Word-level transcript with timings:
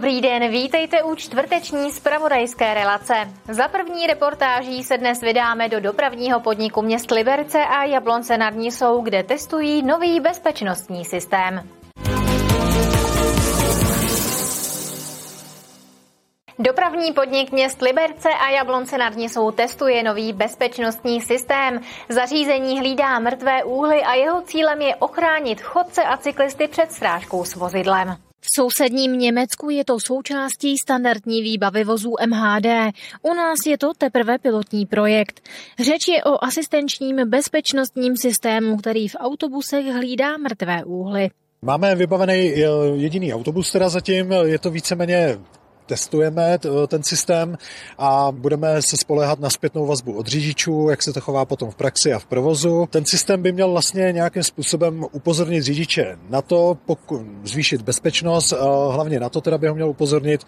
Dobrý 0.00 0.20
den, 0.20 0.50
vítejte 0.50 1.02
u 1.02 1.14
čtvrteční 1.14 1.90
zpravodajské 1.92 2.74
relace. 2.74 3.14
Za 3.48 3.68
první 3.68 4.06
reportáží 4.06 4.84
se 4.84 4.98
dnes 4.98 5.20
vydáme 5.20 5.68
do 5.68 5.80
dopravního 5.80 6.40
podniku 6.40 6.82
měst 6.82 7.10
Liberce 7.10 7.58
a 7.58 7.84
Jablonce 7.84 8.38
nad 8.38 8.54
Nisou, 8.54 9.00
kde 9.00 9.22
testují 9.22 9.82
nový 9.82 10.20
bezpečnostní 10.20 11.04
systém. 11.04 11.68
Dopravní 16.58 17.12
podnik 17.12 17.52
měst 17.52 17.82
Liberce 17.82 18.28
a 18.28 18.50
Jablonce 18.50 18.98
nad 18.98 19.16
Nisou 19.16 19.50
testuje 19.50 20.02
nový 20.02 20.32
bezpečnostní 20.32 21.20
systém. 21.20 21.80
Zařízení 22.08 22.78
hlídá 22.78 23.18
mrtvé 23.18 23.64
úhly 23.64 24.02
a 24.02 24.14
jeho 24.14 24.42
cílem 24.42 24.80
je 24.80 24.96
ochránit 24.96 25.60
chodce 25.60 26.02
a 26.02 26.16
cyklisty 26.16 26.68
před 26.68 26.92
srážkou 26.92 27.44
s 27.44 27.54
vozidlem. 27.54 28.29
V 28.40 28.46
sousedním 28.56 29.18
Německu 29.18 29.70
je 29.70 29.84
to 29.84 30.00
součástí 30.00 30.74
standardní 30.78 31.42
výbavy 31.42 31.84
vozů 31.84 32.14
MHD. 32.26 32.66
U 33.22 33.34
nás 33.34 33.58
je 33.66 33.78
to 33.78 33.94
teprve 33.98 34.38
pilotní 34.38 34.86
projekt. 34.86 35.40
Řeč 35.78 36.08
je 36.08 36.24
o 36.24 36.44
asistenčním 36.44 37.30
bezpečnostním 37.30 38.16
systému, 38.16 38.76
který 38.76 39.08
v 39.08 39.16
autobusech 39.18 39.86
hlídá 39.86 40.36
mrtvé 40.36 40.84
úhly. 40.84 41.30
Máme 41.62 41.94
vybavený 41.94 42.54
jediný 42.94 43.34
autobus 43.34 43.72
teda 43.72 43.88
zatím, 43.88 44.32
je 44.32 44.58
to 44.58 44.70
víceméně 44.70 45.38
testujeme 45.90 46.58
ten 46.86 47.02
systém 47.02 47.58
a 47.98 48.32
budeme 48.32 48.82
se 48.82 48.96
spolehat 48.96 49.40
na 49.40 49.50
zpětnou 49.50 49.86
vazbu 49.86 50.12
od 50.18 50.26
řidičů, 50.26 50.86
jak 50.90 51.02
se 51.02 51.12
to 51.12 51.20
chová 51.20 51.44
potom 51.44 51.70
v 51.70 51.74
praxi 51.74 52.12
a 52.12 52.18
v 52.18 52.26
provozu. 52.26 52.86
Ten 52.90 53.04
systém 53.04 53.42
by 53.42 53.52
měl 53.52 53.70
vlastně 53.70 54.12
nějakým 54.12 54.42
způsobem 54.42 55.06
upozornit 55.12 55.62
řidiče 55.62 56.16
na 56.28 56.42
to, 56.42 56.78
pokud 56.86 57.20
zvýšit 57.44 57.82
bezpečnost, 57.82 58.54
hlavně 58.90 59.20
na 59.20 59.28
to 59.28 59.40
teda 59.40 59.58
by 59.58 59.68
ho 59.68 59.74
měl 59.74 59.90
upozornit, 59.90 60.46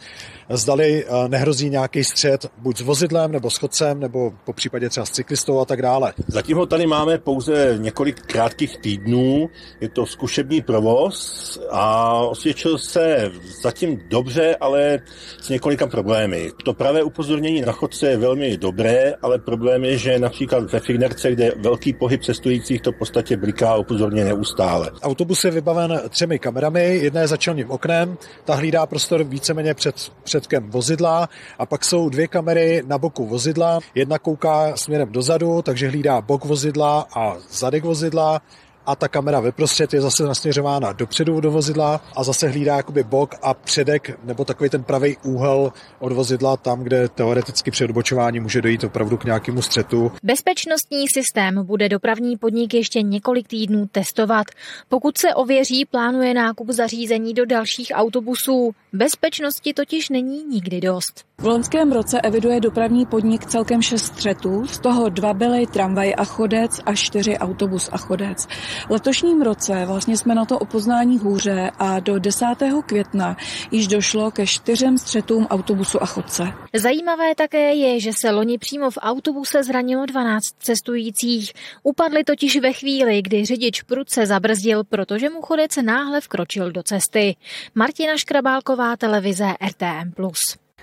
zdali 0.49 1.07
nehrozí 1.29 1.71
nějaký 1.71 2.05
střed 2.05 2.47
buď 2.59 2.79
s 2.79 2.81
vozidlem 2.81 3.33
nebo 3.33 3.51
s 3.51 3.57
chodcem, 3.57 4.01
nebo 4.01 4.33
po 4.45 4.53
případě 4.53 4.89
třeba 4.89 5.07
s 5.07 5.11
cyklistou 5.11 5.61
a 5.61 5.65
tak 5.65 5.83
dále. 5.83 6.13
Zatím 6.27 6.57
ho 6.57 6.67
tady 6.67 6.87
máme 6.87 7.19
pouze 7.19 7.75
několik 7.79 8.21
krátkých 8.21 8.79
týdnů, 8.79 9.49
je 9.81 9.89
to 9.89 10.07
zkušební 10.07 10.63
provoz 10.63 11.59
a 11.71 12.13
osvědčil 12.15 12.79
se 12.79 13.31
zatím 13.63 14.01
dobře, 14.09 14.57
ale 14.61 14.99
s 15.41 15.49
několika 15.49 15.87
problémy. 15.87 16.51
To 16.65 16.75
pravé 16.75 17.03
upozornění 17.03 17.61
na 17.61 17.73
chodce 17.73 18.07
je 18.11 18.17
velmi 18.17 18.57
dobré, 18.57 19.15
ale 19.23 19.39
problém 19.39 19.85
je, 19.85 19.99
že 19.99 20.19
například 20.19 20.73
ve 20.73 20.81
Fignerce, 20.81 21.33
kde 21.33 21.45
je 21.45 21.55
velký 21.57 21.93
pohyb 21.93 22.23
cestujících, 22.23 22.81
to 22.81 22.93
v 22.93 22.99
podstatě 22.99 23.37
bliká 23.37 23.77
upozorně 23.77 24.25
neustále. 24.25 24.91
Autobus 25.03 25.45
je 25.45 25.51
vybaven 25.51 26.01
třemi 26.09 26.39
kamerami, 26.39 26.99
jedna 27.03 27.21
je 27.21 27.29
za 27.29 27.37
čelním 27.37 27.71
oknem, 27.71 28.17
ta 28.45 28.55
hlídá 28.55 28.87
prostor 28.87 29.25
víceméně 29.25 29.75
před 29.75 30.13
předkem 30.23 30.71
vozidla 30.71 31.29
a 31.59 31.67
pak 31.67 31.85
jsou 31.85 32.09
dvě 32.09 32.29
kamery 32.29 32.83
na 32.87 32.99
boku 32.99 33.27
vozidla. 33.27 33.81
Jedna 33.95 34.19
kouká 34.19 34.77
směrem 34.77 35.13
dozadu, 35.13 35.63
takže 35.63 35.89
hlídá 35.89 36.21
bok 36.21 36.45
vozidla 36.45 37.07
a 37.17 37.37
zadek 37.51 37.85
vozidla 37.85 38.41
a 38.87 38.97
ta 38.97 39.09
kamera 39.09 39.41
ve 39.41 39.53
prostřed 39.53 39.95
je 39.95 40.01
zase 40.01 40.25
nasměřována 40.25 40.93
dopředu 40.93 41.41
do 41.41 41.51
vozidla 41.51 42.01
a 42.17 42.25
zase 42.25 42.49
hlídá 42.49 42.77
jakoby 42.77 43.03
bok 43.03 43.35
a 43.43 43.55
předek 43.55 44.19
nebo 44.25 44.45
takový 44.45 44.71
ten 44.71 44.85
pravý 44.85 45.17
úhel 45.23 45.73
od 45.99 46.13
vozidla 46.13 46.57
tam, 46.57 46.83
kde 46.83 47.09
teoreticky 47.09 47.71
při 47.71 47.85
odbočování 47.85 48.41
může 48.41 48.63
dojít 48.63 48.85
opravdu 48.85 49.17
k 49.17 49.25
nějakému 49.25 49.63
střetu. 49.63 50.13
Bezpečnostní 50.23 51.09
systém 51.09 51.67
bude 51.67 51.89
dopravní 51.89 52.37
podnik 52.37 52.75
ještě 52.75 53.03
několik 53.03 53.49
týdnů 53.49 53.87
testovat. 53.93 54.47
Pokud 54.89 55.19
se 55.19 55.35
ověří, 55.35 55.85
plánuje 55.85 56.35
nákup 56.35 56.71
zařízení 56.71 57.35
do 57.35 57.47
dalších 57.47 57.93
autobusů. 57.95 58.73
Bezpečnosti 58.93 59.75
totiž 59.75 60.09
není 60.09 60.45
nikdy 60.45 60.81
dost. 60.81 61.25
V 61.39 61.47
loňském 61.47 61.93
roce 61.93 62.21
eviduje 62.21 62.61
dopravní 62.61 63.07
podnik 63.07 63.47
celkem 63.47 63.83
šest 63.83 64.05
střetů, 64.05 64.67
z 64.67 64.79
toho 64.79 65.09
dva 65.09 65.35
byly 65.35 65.67
tramvaj 65.67 66.15
a 66.19 66.25
chodec 66.25 66.81
a 66.87 66.95
čtyři 66.95 67.39
autobus 67.39 67.89
a 67.93 67.99
chodec. 67.99 68.47
Letošním 68.91 69.43
roce 69.43 69.85
vlastně 69.87 70.17
jsme 70.17 70.35
na 70.35 70.45
to 70.45 70.59
opoznání 70.59 71.19
hůře 71.19 71.71
a 71.79 72.01
do 72.01 72.19
10. 72.19 72.47
května 72.87 73.37
již 73.71 73.87
došlo 73.87 74.31
ke 74.31 74.47
čtyřem 74.47 74.99
střetům 74.99 75.47
autobusu 75.47 76.03
a 76.03 76.07
chodce. 76.07 76.53
Zajímavé 76.75 77.35
také 77.35 77.75
je, 77.75 78.01
že 78.01 78.11
se 78.21 78.31
loni 78.31 78.59
přímo 78.59 78.91
v 78.91 78.99
autobuse 79.01 79.65
zranilo 79.65 80.07
12 80.07 80.41
cestujících. 80.59 81.53
Upadli 81.83 82.25
totiž 82.25 82.57
ve 82.57 82.73
chvíli, 82.73 83.23
kdy 83.23 83.45
řidič 83.45 83.83
prudce 83.83 84.27
zabrzdil, 84.27 84.85
protože 84.85 85.31
mu 85.31 85.43
chodec 85.43 85.77
náhle 85.77 86.21
vkročil 86.21 86.73
do 86.73 86.83
cesty. 86.83 87.37
Martina 87.75 88.17
Škrabálková, 88.17 88.97
televize 88.97 89.47
RTM+. 89.69 90.13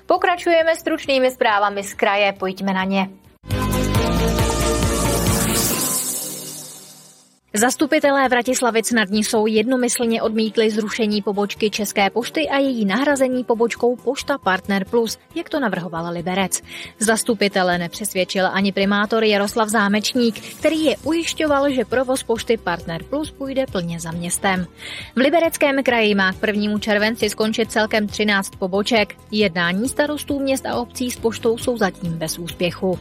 Pokračujeme 0.05 0.75
stručnými 0.75 1.31
zprávami 1.31 1.83
z 1.83 1.93
kraje, 1.93 2.33
pojďme 2.33 2.73
na 2.73 2.83
ně. 2.83 3.09
Zastupitelé 7.59 8.29
Vratislavic 8.29 8.91
nad 8.91 9.09
Nisou 9.09 9.47
jednomyslně 9.47 10.21
odmítli 10.21 10.69
zrušení 10.69 11.21
pobočky 11.21 11.69
České 11.69 12.09
pošty 12.09 12.49
a 12.49 12.57
její 12.57 12.85
nahrazení 12.85 13.43
pobočkou 13.43 13.95
Pošta 13.95 14.37
Partner 14.37 14.85
Plus, 14.85 15.17
jak 15.35 15.49
to 15.49 15.59
navrhoval 15.59 16.13
Liberec. 16.13 16.61
Zastupitele 16.99 17.77
nepřesvědčil 17.77 18.47
ani 18.47 18.71
primátor 18.71 19.23
Jaroslav 19.23 19.69
Zámečník, 19.69 20.39
který 20.59 20.83
je 20.83 20.97
ujišťoval, 21.03 21.69
že 21.69 21.85
provoz 21.85 22.23
Pošty 22.23 22.57
Partner 22.57 23.03
Plus 23.03 23.31
půjde 23.31 23.65
plně 23.71 23.99
za 23.99 24.11
městem. 24.11 24.65
V 25.15 25.17
Libereckém 25.17 25.83
kraji 25.83 26.15
má 26.15 26.33
k 26.33 26.39
prvnímu 26.39 26.79
červenci 26.79 27.29
skončit 27.29 27.71
celkem 27.71 28.07
13 28.07 28.55
poboček. 28.55 29.15
Jednání 29.31 29.89
starostů 29.89 30.39
měst 30.39 30.65
a 30.65 30.75
obcí 30.75 31.11
s 31.11 31.17
poštou 31.17 31.57
jsou 31.57 31.77
zatím 31.77 32.13
bez 32.13 32.39
úspěchu. 32.39 32.99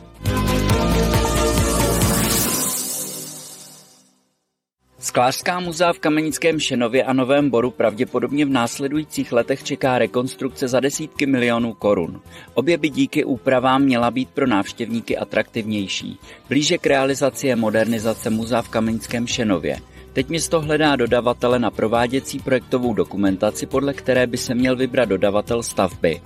Sklářská 5.00 5.60
muzea 5.60 5.92
v 5.92 5.98
Kamenickém 5.98 6.60
Šenově 6.60 7.04
a 7.04 7.12
Novém 7.12 7.50
Boru 7.50 7.70
pravděpodobně 7.70 8.46
v 8.46 8.50
následujících 8.50 9.32
letech 9.32 9.62
čeká 9.62 9.98
rekonstrukce 9.98 10.68
za 10.68 10.80
desítky 10.80 11.26
milionů 11.26 11.74
korun. 11.74 12.20
Obě 12.54 12.76
by 12.76 12.88
díky 12.90 13.24
úpravám 13.24 13.82
měla 13.82 14.10
být 14.10 14.28
pro 14.30 14.46
návštěvníky 14.46 15.16
atraktivnější. 15.18 16.18
Blíže 16.48 16.78
k 16.78 16.86
realizaci 16.86 17.46
je 17.46 17.56
modernizace 17.56 18.30
muzea 18.30 18.62
v 18.62 18.68
Kamenickém 18.68 19.26
Šenově. 19.26 19.78
Teď 20.12 20.28
město 20.28 20.60
hledá 20.60 20.96
dodavatele 20.96 21.58
na 21.58 21.70
prováděcí 21.70 22.38
projektovou 22.38 22.94
dokumentaci, 22.94 23.66
podle 23.66 23.94
které 23.94 24.26
by 24.26 24.36
se 24.36 24.54
měl 24.54 24.76
vybrat 24.76 25.08
dodavatel 25.08 25.62
stavby. 25.62 26.20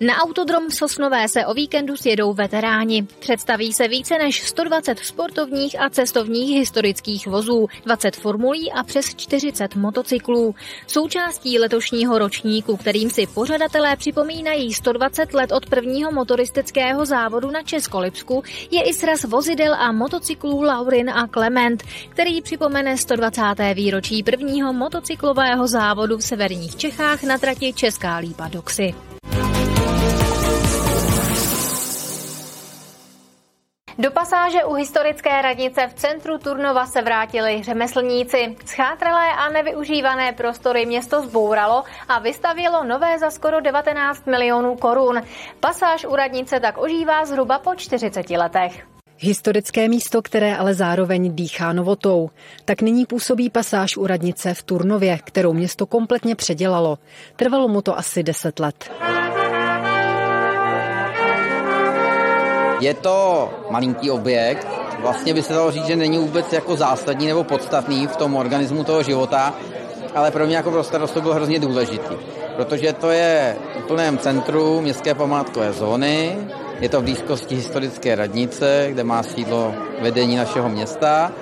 Na 0.00 0.16
autodrom 0.16 0.70
Sosnové 0.70 1.28
se 1.28 1.46
o 1.46 1.54
víkendu 1.54 1.96
sjedou 1.96 2.32
veteráni. 2.32 3.06
Představí 3.18 3.72
se 3.72 3.88
více 3.88 4.18
než 4.18 4.42
120 4.48 4.98
sportovních 4.98 5.80
a 5.80 5.90
cestovních 5.90 6.58
historických 6.58 7.26
vozů, 7.26 7.66
20 7.84 8.16
formulí 8.16 8.72
a 8.72 8.82
přes 8.82 9.14
40 9.14 9.74
motocyklů. 9.74 10.54
Součástí 10.86 11.58
letošního 11.58 12.18
ročníku, 12.18 12.76
kterým 12.76 13.10
si 13.10 13.26
pořadatelé 13.26 13.96
připomínají 13.96 14.74
120 14.74 15.34
let 15.34 15.52
od 15.52 15.66
prvního 15.66 16.12
motoristického 16.12 17.06
závodu 17.06 17.50
na 17.50 17.62
Českolipsku, 17.62 18.42
je 18.70 18.82
i 18.82 18.94
sraz 18.94 19.24
vozidel 19.24 19.74
a 19.74 19.92
motocyklů 19.92 20.62
Laurin 20.62 21.10
a 21.10 21.28
Clement, 21.28 21.82
který 22.08 22.42
připomene 22.42 22.96
120. 22.96 23.42
výročí 23.74 24.22
prvního 24.22 24.72
motocyklového 24.72 25.66
závodu 25.68 26.16
v 26.16 26.24
severních 26.24 26.76
Čechách 26.76 27.22
na 27.22 27.38
trati 27.38 27.72
Česká 27.72 28.16
Lípa 28.16 28.48
Doxy. 28.48 28.94
Do 34.00 34.10
pasáže 34.10 34.64
u 34.64 34.74
historické 34.74 35.42
radnice 35.42 35.86
v 35.86 35.94
centru 35.94 36.38
Turnova 36.38 36.86
se 36.86 37.02
vrátili 37.02 37.62
řemeslníci. 37.62 38.56
Schátralé 38.66 39.32
a 39.32 39.48
nevyužívané 39.48 40.32
prostory 40.32 40.86
město 40.86 41.22
zbouralo 41.22 41.84
a 42.08 42.18
vystavilo 42.18 42.84
nové 42.84 43.18
za 43.18 43.30
skoro 43.30 43.60
19 43.60 44.26
milionů 44.26 44.76
korun. 44.76 45.22
Pasáž 45.60 46.04
u 46.04 46.16
radnice 46.16 46.60
tak 46.60 46.78
ožívá 46.78 47.24
zhruba 47.24 47.58
po 47.58 47.74
40 47.74 48.30
letech. 48.30 48.86
Historické 49.18 49.88
místo, 49.88 50.22
které 50.22 50.56
ale 50.56 50.74
zároveň 50.74 51.34
dýchá 51.34 51.72
novotou. 51.72 52.30
Tak 52.64 52.82
nyní 52.82 53.06
působí 53.06 53.50
pasáž 53.50 53.96
u 53.96 54.06
radnice 54.06 54.54
v 54.54 54.62
Turnově, 54.62 55.18
kterou 55.24 55.52
město 55.52 55.86
kompletně 55.86 56.34
předělalo. 56.34 56.98
Trvalo 57.36 57.68
mu 57.68 57.82
to 57.82 57.98
asi 57.98 58.22
10 58.22 58.58
let. 58.58 58.90
Je 62.80 62.94
to 62.94 63.50
malinký 63.70 64.10
objekt, 64.10 64.66
vlastně 65.00 65.34
by 65.34 65.42
se 65.42 65.52
dalo 65.52 65.70
říct, 65.70 65.86
že 65.86 65.96
není 65.96 66.18
vůbec 66.18 66.52
jako 66.52 66.76
zásadní 66.76 67.26
nebo 67.26 67.44
podstatný 67.44 68.06
v 68.06 68.16
tom 68.16 68.36
organismu 68.36 68.84
toho 68.84 69.02
života, 69.02 69.54
ale 70.14 70.30
pro 70.30 70.46
mě 70.46 70.56
jako 70.56 70.70
pro 70.70 70.84
starost 70.84 71.14
to 71.14 71.20
bylo 71.20 71.34
hrozně 71.34 71.58
důležitý, 71.58 72.14
protože 72.56 72.92
to 72.92 73.10
je 73.10 73.56
v 73.84 73.86
plném 73.86 74.18
centru 74.18 74.80
městské 74.80 75.14
památkové 75.14 75.72
zóny, 75.72 76.36
je 76.80 76.88
to 76.88 77.00
v 77.00 77.04
blízkosti 77.04 77.54
historické 77.54 78.14
radnice, 78.14 78.86
kde 78.90 79.04
má 79.04 79.22
sídlo 79.22 79.74
vedení 80.00 80.36
našeho 80.36 80.68
města 80.68 81.32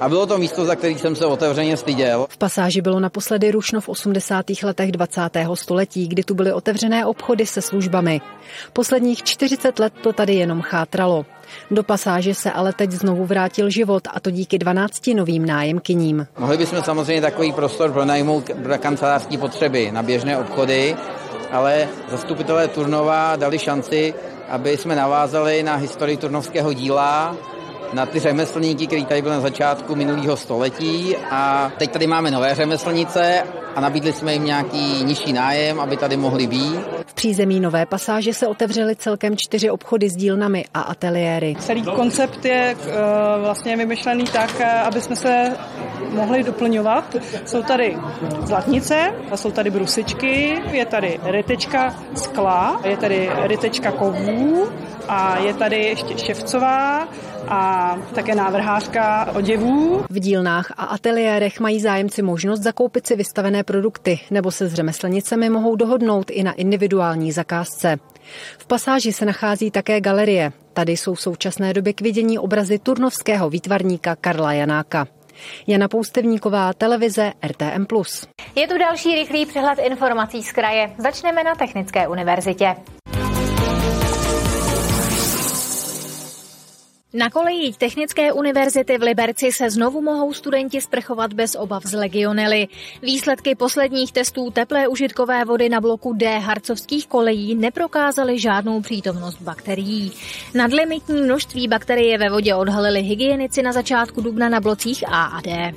A 0.00 0.08
bylo 0.08 0.26
to 0.26 0.38
místo, 0.38 0.64
za 0.64 0.76
který 0.76 0.98
jsem 0.98 1.16
se 1.16 1.26
otevřeně 1.26 1.76
styděl. 1.76 2.26
V 2.28 2.38
pasáži 2.38 2.80
bylo 2.80 3.00
naposledy 3.00 3.50
rušno 3.50 3.80
v 3.80 3.88
80. 3.88 4.46
letech 4.62 4.92
20. 4.92 5.20
století, 5.54 6.08
kdy 6.08 6.24
tu 6.24 6.34
byly 6.34 6.52
otevřené 6.52 7.06
obchody 7.06 7.46
se 7.46 7.62
službami. 7.62 8.20
Posledních 8.72 9.22
40 9.22 9.78
let 9.78 9.92
to 10.02 10.12
tady 10.12 10.34
jenom 10.34 10.62
chátralo. 10.62 11.26
Do 11.70 11.82
pasáže 11.82 12.34
se 12.34 12.52
ale 12.52 12.72
teď 12.72 12.90
znovu 12.90 13.26
vrátil 13.26 13.70
život 13.70 14.08
a 14.14 14.20
to 14.20 14.30
díky 14.30 14.58
12 14.58 15.06
novým 15.06 15.46
nájemkyním. 15.46 16.26
Mohli 16.38 16.58
bychom 16.58 16.82
samozřejmě 16.82 17.22
takový 17.22 17.52
prostor 17.52 17.92
pronajmout 17.92 18.50
pro 18.62 18.78
kancelářské 18.78 19.38
potřeby 19.38 19.90
na 19.92 20.02
běžné 20.02 20.38
obchody, 20.38 20.96
ale 21.52 21.88
zastupitelé 22.10 22.68
Turnova 22.68 23.36
dali 23.36 23.58
šanci, 23.58 24.14
aby 24.48 24.76
jsme 24.76 24.96
navázali 24.96 25.62
na 25.62 25.74
historii 25.74 26.16
turnovského 26.16 26.72
díla, 26.72 27.36
na 27.94 28.06
ty 28.06 28.20
řemeslníky, 28.20 28.86
který 28.86 29.04
tady 29.04 29.22
byl 29.22 29.30
na 29.30 29.40
začátku 29.40 29.94
minulého 29.94 30.36
století 30.36 31.16
a 31.30 31.72
teď 31.78 31.90
tady 31.90 32.06
máme 32.06 32.30
nové 32.30 32.54
řemeslnice 32.54 33.42
a 33.76 33.80
nabídli 33.80 34.12
jsme 34.12 34.32
jim 34.32 34.44
nějaký 34.44 35.04
nižší 35.04 35.32
nájem, 35.32 35.80
aby 35.80 35.96
tady 35.96 36.16
mohli 36.16 36.46
být. 36.46 36.80
V 37.06 37.14
přízemí 37.14 37.60
Nové 37.60 37.86
pasáže 37.86 38.34
se 38.34 38.46
otevřely 38.46 38.96
celkem 38.96 39.34
čtyři 39.36 39.70
obchody 39.70 40.10
s 40.10 40.16
dílnami 40.16 40.64
a 40.74 40.80
ateliéry. 40.80 41.56
Celý 41.58 41.82
koncept 41.82 42.44
je 42.44 42.76
uh, 42.76 42.92
vlastně 43.40 43.76
vymyšlený 43.76 44.24
tak, 44.24 44.60
eh, 44.60 44.80
aby 44.80 45.00
jsme 45.00 45.16
se 45.16 45.56
mohli 46.10 46.42
doplňovat. 46.42 47.16
Jsou 47.46 47.62
tady 47.62 47.96
zlatnice, 48.42 49.14
a 49.30 49.36
jsou 49.36 49.50
tady 49.50 49.70
brusičky, 49.70 50.62
je 50.72 50.86
tady 50.86 51.20
rytečka 51.24 51.94
skla, 52.14 52.80
je 52.84 52.96
tady 52.96 53.30
rytečka 53.42 53.92
kovů 53.92 54.68
a 55.08 55.38
je 55.38 55.54
tady 55.54 55.76
ještě 55.76 56.18
ševcová 56.18 57.08
a 57.48 57.96
také 58.14 58.34
návrhářka 58.34 59.32
oděvů. 59.34 60.04
V 60.10 60.20
dílnách 60.20 60.72
a 60.76 60.84
ateliérech 60.84 61.60
mají 61.60 61.80
zájemci 61.80 62.22
možnost 62.22 62.60
zakoupit 62.60 63.06
si 63.06 63.16
vystavené 63.16 63.62
produkty 63.62 64.20
nebo 64.30 64.50
se 64.50 64.68
s 64.68 64.74
řemeslnicemi 64.74 65.50
mohou 65.50 65.76
dohodnout 65.76 66.30
i 66.30 66.42
na 66.42 66.52
individuální 66.52 67.32
zakázce. 67.32 67.96
V 68.58 68.66
pasáži 68.66 69.12
se 69.12 69.24
nachází 69.24 69.70
také 69.70 70.00
galerie. 70.00 70.52
Tady 70.72 70.92
jsou 70.92 71.14
v 71.14 71.20
současné 71.20 71.72
době 71.72 71.92
k 71.92 72.00
vidění 72.00 72.38
obrazy 72.38 72.78
turnovského 72.78 73.50
výtvarníka 73.50 74.16
Karla 74.16 74.52
Janáka. 74.52 75.06
Jana 75.66 75.88
Poustevníková, 75.88 76.72
televize 76.72 77.32
RTM+. 77.46 77.86
Je 78.54 78.68
tu 78.68 78.78
další 78.78 79.14
rychlý 79.14 79.46
přehled 79.46 79.78
informací 79.78 80.42
z 80.42 80.52
kraje. 80.52 80.94
Začneme 80.98 81.44
na 81.44 81.54
Technické 81.54 82.08
univerzitě. 82.08 82.76
Na 87.14 87.30
kolejích 87.30 87.78
Technické 87.78 88.32
univerzity 88.32 88.98
v 88.98 89.02
Liberci 89.02 89.52
se 89.52 89.70
znovu 89.70 90.02
mohou 90.02 90.32
studenti 90.32 90.80
sprchovat 90.80 91.32
bez 91.32 91.54
obav 91.54 91.84
z 91.84 91.92
legionely. 91.92 92.68
Výsledky 93.02 93.54
posledních 93.54 94.12
testů 94.12 94.50
teplé 94.50 94.88
užitkové 94.88 95.44
vody 95.44 95.68
na 95.68 95.80
bloku 95.80 96.12
D 96.12 96.38
harcovských 96.38 97.06
kolejí 97.06 97.54
neprokázaly 97.54 98.38
žádnou 98.38 98.80
přítomnost 98.80 99.42
bakterií. 99.42 100.12
Nadlimitní 100.54 101.22
množství 101.22 101.68
bakterie 101.68 102.18
ve 102.18 102.30
vodě 102.30 102.54
odhalili 102.54 103.02
hygienici 103.02 103.62
na 103.62 103.72
začátku 103.72 104.20
dubna 104.20 104.48
na 104.48 104.60
blocích 104.60 105.04
A 105.08 105.24
a 105.24 105.40
D. 105.40 105.74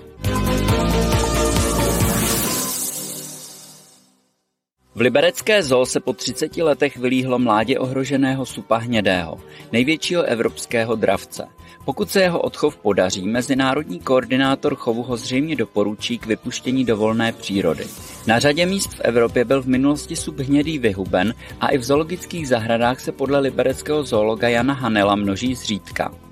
V 4.97 5.01
liberecké 5.01 5.63
zoo 5.63 5.85
se 5.85 5.99
po 5.99 6.13
30 6.13 6.57
letech 6.57 6.97
vylíhlo 6.97 7.39
mládě 7.39 7.79
ohroženého 7.79 8.45
supa 8.45 8.77
hnědého, 8.77 9.38
největšího 9.71 10.23
evropského 10.23 10.95
dravce. 10.95 11.47
Pokud 11.85 12.09
se 12.09 12.21
jeho 12.21 12.41
odchov 12.41 12.77
podaří, 12.77 13.27
mezinárodní 13.27 13.99
koordinátor 13.99 14.75
chovu 14.75 15.03
ho 15.03 15.17
zřejmě 15.17 15.55
doporučí 15.55 16.17
k 16.17 16.25
vypuštění 16.25 16.85
do 16.85 16.97
volné 16.97 17.31
přírody. 17.31 17.88
Na 18.27 18.39
řadě 18.39 18.65
míst 18.65 18.94
v 18.94 19.01
Evropě 19.01 19.45
byl 19.45 19.61
v 19.61 19.67
minulosti 19.67 20.15
sub 20.15 20.39
hnědý 20.39 20.79
vyhuben 20.79 21.33
a 21.61 21.67
i 21.67 21.77
v 21.77 21.83
zoologických 21.83 22.47
zahradách 22.47 23.00
se 23.00 23.11
podle 23.11 23.39
libereckého 23.39 24.03
zoologa 24.03 24.47
Jana 24.47 24.73
Hanela 24.73 25.15
množí 25.15 25.55
zřídka. 25.55 26.26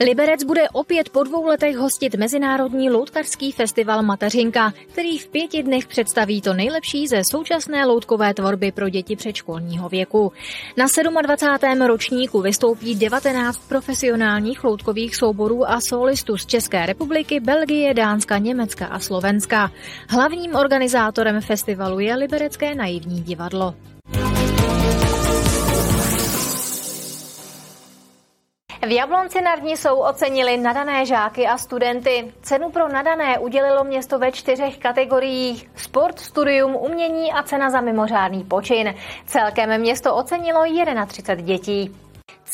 Liberec 0.00 0.44
bude 0.44 0.68
opět 0.68 1.08
po 1.08 1.22
dvou 1.22 1.44
letech 1.44 1.76
hostit 1.76 2.14
Mezinárodní 2.14 2.90
loutkarský 2.90 3.52
festival 3.52 4.02
Mateřinka, 4.02 4.72
který 4.92 5.18
v 5.18 5.28
pěti 5.28 5.62
dnech 5.62 5.86
představí 5.86 6.40
to 6.40 6.54
nejlepší 6.54 7.08
ze 7.08 7.22
současné 7.30 7.86
loutkové 7.86 8.34
tvorby 8.34 8.72
pro 8.72 8.88
děti 8.88 9.16
předškolního 9.16 9.88
věku. 9.88 10.32
Na 10.76 10.86
27. 11.22 11.82
ročníku 11.82 12.40
vystoupí 12.40 12.94
19 12.94 13.58
profesionálních 13.68 14.64
loutkových 14.64 15.16
souborů 15.16 15.70
a 15.70 15.80
solistů 15.80 16.36
z 16.36 16.46
České 16.46 16.86
republiky, 16.86 17.40
Belgie, 17.40 17.94
Dánska, 17.94 18.38
Německa 18.38 18.86
a 18.86 18.98
Slovenska. 18.98 19.70
Hlavním 20.08 20.54
organizátorem 20.54 21.40
festivalu 21.40 21.98
je 21.98 22.14
Liberecké 22.14 22.74
naivní 22.74 23.22
divadlo. 23.22 23.74
V 28.86 28.90
Jablonci 28.90 29.40
nad 29.40 29.62
Nisou 29.62 29.96
ocenili 29.96 30.56
nadané 30.56 31.06
žáky 31.06 31.46
a 31.46 31.58
studenty. 31.58 32.32
Cenu 32.42 32.70
pro 32.70 32.88
nadané 32.88 33.38
udělilo 33.38 33.84
město 33.84 34.18
ve 34.18 34.32
čtyřech 34.32 34.78
kategoriích. 34.78 35.70
Sport, 35.76 36.18
studium, 36.18 36.76
umění 36.76 37.32
a 37.32 37.42
cena 37.42 37.70
za 37.70 37.80
mimořádný 37.80 38.44
počin. 38.44 38.94
Celkem 39.26 39.80
město 39.80 40.16
ocenilo 40.16 40.62
31 41.06 41.46
dětí. 41.46 42.07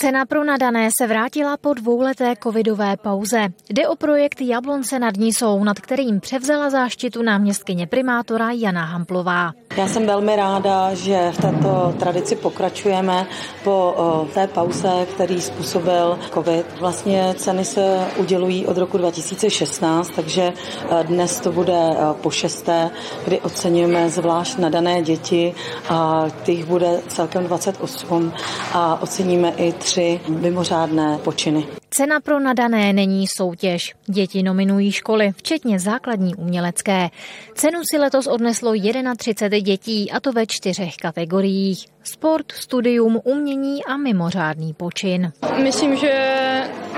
Cena 0.04 0.26
pro 0.26 0.44
nadané 0.44 0.88
se 0.98 1.06
vrátila 1.06 1.56
po 1.56 1.74
dvouleté 1.74 2.34
covidové 2.42 2.96
pauze. 2.96 3.48
Jde 3.70 3.88
o 3.88 3.96
projekt 3.96 4.40
Jablonce 4.40 4.98
nad 4.98 5.16
Nisou, 5.16 5.64
nad 5.64 5.80
kterým 5.80 6.20
převzala 6.20 6.70
záštitu 6.70 7.22
náměstkyně 7.22 7.86
primátora 7.86 8.50
Jana 8.50 8.84
Hamplová. 8.84 9.52
Já 9.76 9.88
jsem 9.88 10.06
velmi 10.06 10.36
ráda, 10.36 10.94
že 10.94 11.30
v 11.32 11.36
této 11.36 11.94
tradici 11.98 12.36
pokračujeme 12.36 13.26
po 13.64 13.94
té 14.34 14.46
pauze, 14.46 15.06
který 15.14 15.40
způsobil 15.40 16.18
covid. 16.34 16.66
Vlastně 16.80 17.34
ceny 17.37 17.64
se 17.64 18.06
udělují 18.16 18.66
od 18.66 18.78
roku 18.78 18.99
2016, 18.99 20.11
takže 20.16 20.42
e, 20.42 21.04
dnes 21.04 21.40
to 21.40 21.52
bude 21.52 21.73
e, 21.73 21.96
po 22.23 22.30
šesté, 22.30 22.90
kdy 23.25 23.40
oceňujeme 23.40 24.11
zvlášť 24.11 24.58
nadané 24.58 25.02
děti 25.02 25.54
a 25.88 26.26
těch 26.42 26.64
bude 26.64 27.00
celkem 27.08 27.44
28 27.44 28.32
a 28.73 29.02
oceníme 29.02 29.52
i 29.56 29.73
tři 29.73 29.93
mimořádné 30.28 31.18
počiny. 31.18 31.66
Cena 31.90 32.20
pro 32.20 32.40
nadané 32.40 32.92
není 32.92 33.26
soutěž. 33.36 33.94
Děti 34.06 34.42
nominují 34.42 34.92
školy, 34.92 35.32
včetně 35.36 35.78
základní 35.78 36.34
umělecké. 36.34 37.08
Cenu 37.54 37.80
si 37.90 37.98
letos 37.98 38.26
odneslo 38.26 38.72
31 39.16 39.58
dětí, 39.58 40.10
a 40.10 40.20
to 40.20 40.32
ve 40.32 40.46
čtyřech 40.46 40.96
kategoriích. 40.96 41.86
Sport, 42.02 42.52
studium, 42.52 43.20
umění 43.24 43.84
a 43.84 43.96
mimořádný 43.96 44.74
počin. 44.74 45.32
Myslím, 45.62 45.96
že 45.96 46.10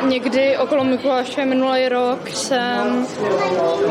někdy 0.04 0.58
okolo 0.58 0.84
Mikuláše 0.84 1.44
minulý 1.44 1.88
rok 1.88 2.28
jsem 2.28 3.06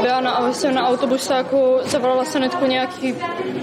byla 0.02 0.22
na, 0.22 0.54
jsem 0.54 0.76
na 0.76 0.88
autobusáku, 0.88 1.78
zavolala 1.86 2.26
sanitku 2.26 2.66
nějaký 2.66 3.16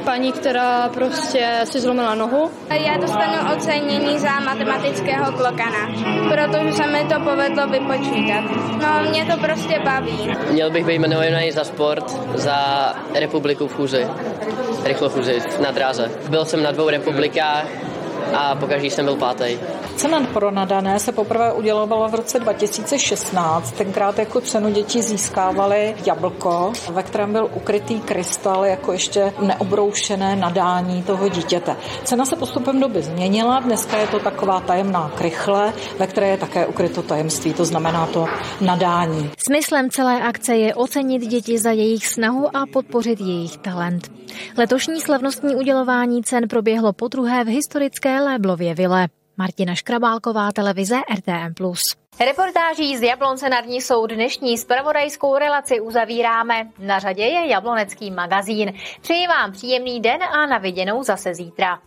paní, 0.04 0.32
která 0.32 0.88
prostě 0.88 1.49
si 1.64 1.80
zlomila 1.80 2.14
nohu. 2.14 2.50
Já 2.70 2.96
dostanu 2.96 3.52
ocenění 3.56 4.18
za 4.18 4.40
matematického 4.40 5.32
klokana, 5.32 5.88
protože 6.28 6.72
se 6.72 6.87
mi 6.87 7.04
to 7.04 7.20
povedlo 7.20 7.66
vypočítat. 7.68 8.44
No, 8.82 9.11
mě 9.11 9.25
to 9.25 9.40
prostě 9.40 9.80
baví. 9.84 10.34
Měl 10.50 10.70
bych 10.70 10.87
být 10.87 10.94
jmenovaný 10.94 11.52
za 11.52 11.64
sport 11.64 12.11
za 12.34 12.56
republiku 13.14 13.68
v 13.68 13.75
chůzi, 13.75 14.06
rychlofůzi 14.84 15.42
na 15.62 15.70
dráze. 15.70 16.11
Byl 16.28 16.44
jsem 16.44 16.62
na 16.62 16.70
dvou 16.70 16.88
republikách 16.88 17.66
a 18.35 18.55
pokaždý 18.55 18.91
jsem 18.91 19.05
byl 19.05 19.17
pátý. 19.17 19.59
Cena 19.97 20.27
pro 20.33 20.51
nadané 20.51 20.99
se 20.99 21.12
poprvé 21.12 21.53
udělovala 21.53 22.09
v 22.09 22.15
roce 22.15 22.39
2016. 22.39 23.73
Tenkrát 23.73 24.19
jako 24.19 24.41
cenu 24.41 24.71
děti 24.71 25.03
získávali 25.03 25.97
jablko, 26.07 26.73
ve 26.91 27.03
kterém 27.03 27.33
byl 27.33 27.49
ukrytý 27.55 28.01
krystal 28.01 28.65
jako 28.65 28.93
ještě 28.93 29.33
neobroušené 29.41 30.37
nadání 30.37 31.03
toho 31.03 31.29
dítěte. 31.29 31.77
Cena 32.05 32.25
se 32.25 32.37
postupem 32.37 32.81
doby 32.81 33.03
změnila, 33.03 33.61
dneska 33.61 33.99
je 33.99 34.07
to 34.07 34.19
taková 34.19 34.61
tajemná 34.61 35.12
krychle, 35.15 35.73
ve 35.99 36.07
které 36.07 36.29
je 36.29 36.37
také 36.37 36.67
ukryto 36.67 37.03
tajemství, 37.03 37.55
to 37.55 37.65
znamená 37.65 38.07
to 38.07 38.27
nadání. 38.61 39.31
Smyslem 39.49 39.91
celé 39.91 40.23
akce 40.23 40.57
je 40.57 40.75
ocenit 40.75 41.23
děti 41.23 41.59
za 41.59 41.71
jejich 41.71 42.07
snahu 42.07 42.57
a 42.57 42.65
podpořit 42.73 43.21
jejich 43.21 43.57
talent. 43.57 44.11
Letošní 44.59 45.01
slavnostní 45.01 45.57
udělování 45.57 46.23
cen 46.23 46.49
proběhlo 46.49 46.93
po 46.93 47.09
druhé 47.09 47.45
v 47.45 47.49
historické 47.49 48.21
Léblově 48.25 48.75
vile. 48.75 49.09
Martina 49.37 49.75
Škrabálková, 49.75 50.52
televize 50.52 50.97
RTM+. 51.14 51.75
Reportáží 52.21 52.97
z 52.97 53.02
Jablonce 53.02 53.49
nad 53.49 53.64
jsou 53.67 54.07
dnešní 54.07 54.59
spravodajskou 54.59 55.38
relaci 55.38 55.81
uzavíráme. 55.81 56.69
Na 56.79 56.99
řadě 56.99 57.23
je 57.23 57.47
Jablonecký 57.47 58.11
magazín. 58.11 58.73
Přeji 59.00 59.26
vám 59.26 59.52
příjemný 59.52 60.00
den 60.00 60.23
a 60.23 60.47
na 60.47 60.59
viděnou 60.59 61.02
zase 61.02 61.35
zítra. 61.35 61.79